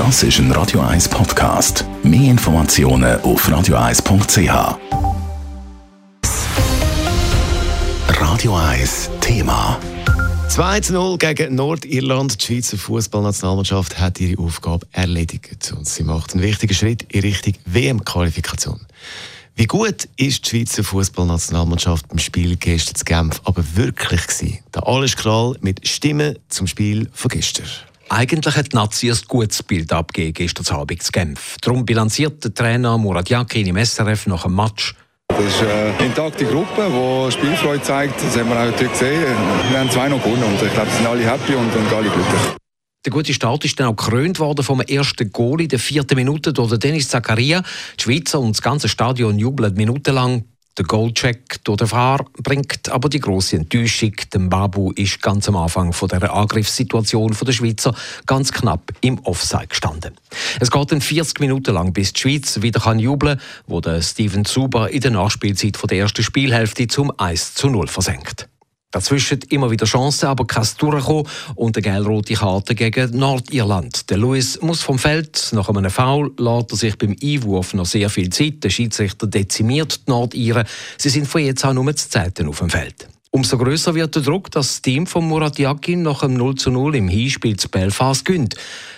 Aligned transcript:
Das 0.00 0.22
ist 0.22 0.38
ein 0.38 0.50
Radio 0.52 0.80
1 0.80 1.10
Podcast. 1.10 1.84
Mehr 2.02 2.30
Informationen 2.30 3.20
auf 3.20 3.46
radio1.ch. 3.46 4.78
Radio 8.08 8.56
1 8.56 9.10
Thema. 9.20 9.78
2 10.48 10.80
zu 10.80 10.92
0 10.94 11.18
gegen 11.18 11.54
Nordirland. 11.54 12.40
Die 12.40 12.46
Schweizer 12.46 12.78
Fußballnationalmannschaft 12.78 14.00
hat 14.00 14.18
ihre 14.20 14.42
Aufgabe 14.42 14.86
erledigt 14.92 15.74
und 15.76 15.86
sie 15.86 16.02
macht 16.02 16.32
einen 16.32 16.42
wichtigen 16.44 16.72
Schritt 16.72 17.02
in 17.12 17.20
Richtung 17.20 17.52
WM-Qualifikation. 17.66 18.80
Wie 19.54 19.66
gut 19.66 20.08
ist 20.16 20.46
die 20.46 20.48
Schweizer 20.48 20.82
Fußballnationalmannschaft 20.82 22.08
beim 22.08 22.18
Spiel 22.18 22.56
gestern 22.56 22.94
zu 22.94 23.04
Genf 23.04 23.42
aber 23.44 23.62
wirklich 23.74 24.26
gewesen? 24.26 24.60
Der 24.74 24.86
alles 24.86 25.14
Kral 25.14 25.58
mit 25.60 25.86
Stimmen 25.86 26.38
zum 26.48 26.66
Spiel 26.66 27.10
von 27.12 27.28
gestern. 27.28 27.66
Eigentlich 28.12 28.56
hat 28.56 28.72
die 28.72 28.76
Nazi 28.76 29.08
ein 29.08 29.18
gutes 29.28 29.62
Bild 29.62 29.92
abgegeben 29.92 30.34
gestern 30.34 30.76
Abend 30.76 31.00
zu 31.00 31.12
Genf. 31.12 31.56
Darum 31.60 31.86
bilanziert 31.86 32.42
der 32.42 32.52
Trainer 32.52 32.98
Murat 32.98 33.30
Yakin 33.30 33.68
im 33.68 33.76
SRF 33.76 34.26
nach 34.26 34.42
dem 34.42 34.56
Match. 34.56 34.96
Das 35.28 35.44
ist 35.44 35.62
eine 35.62 36.06
intakte 36.06 36.44
Gruppe, 36.44 36.88
die 36.88 37.32
Spielfreude 37.32 37.82
zeigt. 37.82 38.20
Das 38.20 38.36
haben 38.36 38.48
wir 38.48 38.56
auch 38.56 38.66
heute 38.66 38.88
gesehen. 38.88 39.36
Wir 39.70 39.78
haben 39.78 39.90
zwei 39.90 40.08
noch 40.08 40.20
gewonnen 40.20 40.42
und 40.42 40.60
ich 40.60 40.74
glaube, 40.74 40.90
sind 40.90 41.06
alle 41.06 41.22
happy 41.22 41.54
und, 41.54 41.72
und 41.72 41.92
alle 41.92 42.10
glücklich. 42.10 42.56
Der 43.04 43.12
gute 43.12 43.32
Start 43.32 43.64
ist 43.64 43.78
dann 43.78 43.86
auch 43.86 43.96
gekrönt 43.96 44.40
worden 44.40 44.64
vom 44.64 44.80
ersten 44.80 45.30
Goal 45.30 45.60
in 45.60 45.68
der 45.68 45.78
vierten 45.78 46.16
Minute 46.16 46.52
durch 46.52 46.76
Dennis 46.80 47.08
Zakaria. 47.08 47.62
Die 47.96 48.02
Schweizer 48.02 48.40
und 48.40 48.56
das 48.56 48.60
ganze 48.60 48.88
Stadion 48.88 49.38
jubeln 49.38 49.72
minutenlang. 49.74 50.46
Der 50.78 50.84
Goalcheck 50.84 51.62
durch 51.64 51.78
den 51.78 51.88
Fahrer 51.88 52.24
bringt 52.42 52.88
aber 52.88 53.08
die 53.08 53.18
große 53.18 53.56
Enttäuschung. 53.56 54.12
Dem 54.32 54.48
Babu 54.48 54.92
ist 54.92 55.20
ganz 55.20 55.48
am 55.48 55.56
Anfang 55.56 55.92
von 55.92 56.08
der 56.08 56.32
Angriffssituation 56.32 57.36
der 57.44 57.52
Schweizer 57.52 57.94
ganz 58.26 58.52
knapp 58.52 58.92
im 59.00 59.18
Offside 59.20 59.66
gestanden. 59.66 60.14
Es 60.60 60.70
geht 60.70 60.92
dann 60.92 61.00
40 61.00 61.40
Minuten 61.40 61.74
lang, 61.74 61.92
bis 61.92 62.12
die 62.12 62.20
Schweiz 62.20 62.62
wieder 62.62 62.80
kann 62.80 63.00
jubeln, 63.00 63.40
wo 63.66 63.80
der 63.80 64.00
Steven 64.00 64.44
Zuber 64.44 64.90
in 64.90 65.00
der 65.00 65.10
Nachspielzeit 65.10 65.76
der 65.90 65.98
ersten 65.98 66.22
Spielhälfte 66.22 66.86
zum 66.86 67.12
1 67.18 67.54
zu 67.54 67.68
0 67.68 67.88
versenkt. 67.88 68.48
Dazwischen 68.90 69.40
immer 69.50 69.70
wieder 69.70 69.86
Chancen, 69.86 70.26
aber 70.26 70.46
kein 70.46 70.66
Durchkommen 70.78 71.26
und 71.54 71.76
eine 71.76 71.82
gelb-rote 71.82 72.34
Karte 72.34 72.74
gegen 72.74 73.16
Nordirland. 73.16 74.10
Der 74.10 74.18
Lewis 74.18 74.60
muss 74.62 74.82
vom 74.82 74.98
Feld. 74.98 75.50
Nach 75.52 75.68
einem 75.68 75.90
Foul 75.90 76.32
lässt 76.36 76.72
er 76.72 76.76
sich 76.76 76.98
beim 76.98 77.14
Einwurf 77.22 77.72
noch 77.74 77.86
sehr 77.86 78.10
viel 78.10 78.30
Zeit. 78.30 78.64
Der 78.64 78.70
Schiedsrichter 78.70 79.28
dezimiert 79.28 80.00
die 80.06 80.10
Nordiren. 80.10 80.66
Sie 80.98 81.08
sind 81.08 81.26
von 81.26 81.40
jetzt 81.40 81.64
an 81.64 81.76
nur 81.76 81.94
zu 81.94 82.08
Zeiten 82.08 82.48
auf 82.48 82.58
dem 82.58 82.70
Feld. 82.70 83.08
Umso 83.32 83.58
größer 83.58 83.94
wird 83.94 84.16
der 84.16 84.22
Druck, 84.22 84.50
dass 84.50 84.66
das 84.66 84.82
Team 84.82 85.06
von 85.06 85.24
Murat 85.24 85.56
Yakin 85.56 86.02
nach 86.02 86.22
dem 86.22 86.34
0 86.34 86.56
zu 86.56 86.70
0 86.72 86.96
im 86.96 87.06
Hinspiel 87.06 87.56
zu 87.56 87.68
Belfast 87.68 88.24
gönnt. 88.24 88.56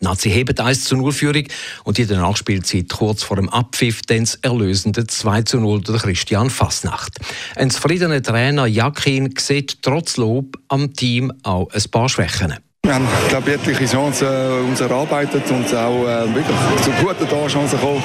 Nazi 0.00 0.30
hebt 0.30 0.58
1 0.58 0.84
zu 0.84 0.96
0 0.96 1.12
Führung 1.12 1.44
und 1.84 1.98
in 1.98 2.08
der 2.08 2.20
Nachspielzeit 2.20 2.88
kurz 2.88 3.22
vor 3.22 3.36
dem 3.36 3.50
Abpfiff 3.50 4.00
dann 4.00 4.20
das 4.20 4.36
erlösende 4.36 5.06
2 5.06 5.42
zu 5.42 5.60
0 5.60 5.82
durch 5.82 6.02
Christian 6.04 6.48
Fasnacht. 6.48 7.18
Ein 7.54 7.70
zufriedener 7.70 8.22
Trainer 8.22 8.66
Yakin 8.66 9.34
sieht 9.38 9.82
trotz 9.82 10.16
Lob 10.16 10.56
am 10.68 10.94
Team 10.94 11.30
auch 11.42 11.70
ein 11.70 11.90
paar 11.90 12.08
Schwächen. 12.08 12.54
Wir 12.84 12.96
haben, 12.96 13.08
glaube 13.30 13.48
ich, 13.48 13.56
etliche 13.56 13.86
Chancen 13.86 14.28
äh, 14.28 14.68
uns 14.68 14.78
erarbeitet 14.78 15.50
und 15.50 15.74
auch 15.74 16.04
äh, 16.06 16.34
wirklich 16.34 16.56
zu 16.82 16.90
guten 17.02 17.26
Torchancen 17.26 17.78
gekommen. 17.78 18.02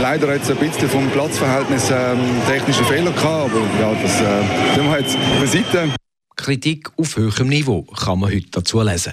Leider 0.00 0.32
hat 0.32 0.40
es 0.42 0.50
ein 0.50 0.56
bisschen 0.56 0.88
vom 0.88 1.06
Platzverhältnis 1.10 1.90
ähm, 1.90 2.18
technische 2.48 2.82
Fehler 2.84 3.10
gehabt, 3.10 3.50
aber 3.50 3.60
ja, 3.78 3.94
das 4.02 4.20
äh, 4.22 4.90
wir 4.90 5.00
jetzt 5.00 5.18
beiseite. 5.38 5.90
Kritik 6.34 6.88
auf 6.96 7.14
höherem 7.16 7.48
Niveau 7.48 7.82
kann 7.82 8.20
man 8.20 8.32
heute 8.32 8.48
dazu 8.50 8.80
lesen. 8.80 9.12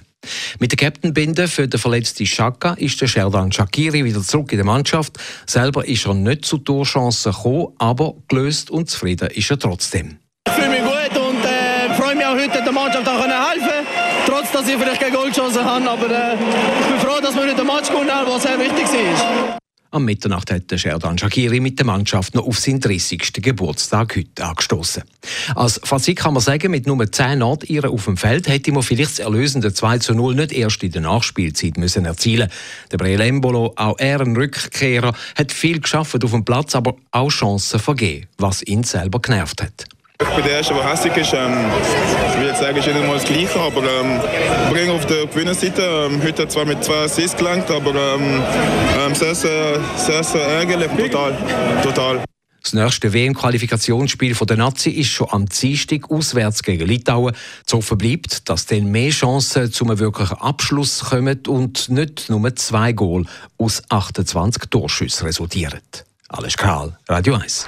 Mit 0.58 0.72
der 0.72 0.78
Captainbinde 0.78 1.50
für 1.50 1.68
den 1.68 1.82
verletzten 1.82 2.26
Shaka 2.26 2.76
ist 2.76 3.02
der 3.02 3.08
Sherdan 3.08 3.52
Shakiri 3.52 4.06
wieder 4.06 4.22
zurück 4.22 4.54
in 4.54 4.58
der 4.58 4.66
Mannschaft. 4.66 5.20
Selber 5.46 5.86
ist 5.86 6.06
er 6.06 6.14
nicht 6.14 6.46
zu 6.46 6.60
Torchancen 6.60 7.34
gekommen, 7.34 7.74
aber 7.78 8.14
gelöst 8.30 8.72
und 8.72 8.90
zufrieden 8.90 9.28
ist 9.32 9.52
er 9.52 9.60
trotzdem. 9.60 10.18
Ich 10.48 10.54
fühle 10.54 10.70
mich 10.70 10.80
gut 10.80 11.18
und 11.20 11.44
äh, 11.44 11.94
freue 11.94 12.16
mich 12.16 12.26
auch 12.26 12.36
heute 12.36 12.64
der 12.64 12.72
Mannschaft 12.72 13.06
auch 13.06 13.20
helfen 13.20 13.68
können 13.68 13.99
trotz 14.30 14.52
dass 14.52 14.68
ich 14.68 14.76
vielleicht 14.76 15.02
keine 15.02 15.16
Goldchance 15.16 15.64
habe. 15.64 15.90
Aber 15.90 16.10
äh, 16.10 16.34
ich 16.34 16.88
bin 16.88 17.00
froh, 17.00 17.20
dass 17.22 17.36
wir 17.36 17.44
heute 17.44 17.56
den 17.56 17.68
Match 17.68 17.90
gewonnen 17.90 18.12
haben, 18.12 18.30
was 18.30 18.44
sehr 18.44 18.60
wichtig 18.60 18.86
war. 18.86 19.58
Am 19.92 20.06
Mitternacht 20.06 20.52
hat 20.52 20.66
Sherdan 20.80 21.18
Shakiri 21.18 21.60
mit 21.60 21.80
der 21.80 21.86
Mannschaft 21.88 22.36
noch 22.36 22.46
auf 22.46 22.60
seinen 22.60 22.80
30. 22.80 23.34
Geburtstag 23.42 24.16
heute 24.16 24.46
angestoßen. 24.46 25.02
Als 25.56 25.82
Fazit 25.84 26.20
kann 26.20 26.36
man 26.36 26.44
sagen, 26.44 26.70
mit 26.70 26.86
nur 26.86 27.12
10 27.12 27.40
Nordiren 27.40 27.90
auf 27.90 28.06
dem 28.06 28.16
Feld 28.16 28.48
hätte 28.48 28.72
man 28.72 28.84
vielleicht 28.84 29.14
das 29.14 29.20
erlösende 29.20 29.74
2 29.74 29.98
zu 29.98 30.14
0 30.14 30.36
nicht 30.36 30.52
erst 30.52 30.84
in 30.84 30.92
der 30.92 31.02
Nachspielzeit 31.02 31.78
müssen 31.78 32.06
erzielen 32.06 32.52
Der 32.92 32.98
Breel 32.98 33.20
Embolo, 33.20 33.74
auch 33.78 33.98
er 33.98 34.22
ein 34.22 34.36
Rückkehrer, 34.36 35.16
hat 35.36 35.52
viel 35.52 35.80
geschafft 35.80 36.24
auf 36.24 36.32
dem 36.32 36.46
Platz, 36.46 36.76
aber 36.76 36.96
auch 37.10 37.30
Chancen 37.30 37.80
vergeben, 37.80 38.28
was 38.38 38.62
ihn 38.62 38.84
selber 38.84 39.20
genervt 39.20 39.64
hat. 39.64 39.86
Ich 40.22 40.70
hässlich 40.84 41.16
ist. 41.18 41.34
Ähm, 41.34 41.54
ich 42.32 42.40
will 42.40 42.48
jetzt 42.48 42.60
sagen, 42.60 42.78
es 42.78 42.86
ist 42.86 42.94
nicht 42.94 43.04
immer 43.04 43.14
das 43.14 43.24
Gleiche, 43.24 43.60
aber 43.60 43.84
ähm, 43.84 44.20
bringe 44.70 44.92
auf 44.92 45.06
der 45.06 45.28
Gewinnerseite. 45.28 45.82
Ähm, 45.82 46.22
heute 46.22 46.48
zwar 46.48 46.66
mit 46.66 46.84
zwei 46.84 47.06
Assists 47.06 47.38
gelangt, 47.38 47.72
aber 47.72 47.96
ähm, 47.96 48.42
ähm, 49.00 49.16
sehr, 49.16 49.34
sehr, 49.34 49.80
sehr, 49.96 50.24
sehr 50.24 50.42
ärgerlich. 50.42 50.90
Total. 50.92 51.38
Total. 51.84 52.24
Das 52.62 52.74
nächste 52.74 53.14
WM-Qualifikationsspiel 53.14 54.36
der 54.36 54.58
Nazi 54.58 54.90
ist 54.90 55.10
schon 55.10 55.28
am 55.30 55.46
Dienstag 55.46 56.12
auswärts 56.12 56.64
gegen 56.64 56.86
Litauen. 56.86 57.34
Zu 57.66 57.78
hoffen 57.78 57.98
bleibt, 57.98 58.50
dass 58.50 58.66
dann 58.66 58.92
mehr 58.92 59.12
Chancen 59.12 59.72
zum 59.72 59.98
wirklichen 59.98 60.38
Abschluss 60.38 61.00
kommen 61.00 61.40
und 61.48 61.88
nicht 61.90 62.30
nur 62.30 62.56
zwei 62.58 62.92
Goal 62.92 63.26
aus 63.58 63.82
28 63.88 64.64
Torschüssen 64.70 65.26
resultieren. 65.26 65.80
Alles 66.28 66.58
Karl, 66.58 66.98
Radio 67.08 67.36
1. 67.36 67.68